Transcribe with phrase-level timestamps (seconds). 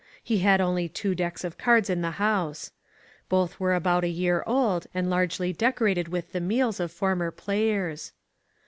[0.23, 2.71] He had only two decks of cards in the house.
[3.29, 8.11] Both were about a year old, and largely decorated with the meals of former players.